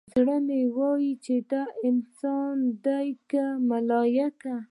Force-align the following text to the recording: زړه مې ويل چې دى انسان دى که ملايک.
زړه 0.13 0.35
مې 0.45 0.61
ويل 0.77 1.13
چې 1.25 1.35
دى 1.51 1.63
انسان 1.89 2.55
دى 2.85 3.05
که 3.29 3.43
ملايک. 3.69 4.39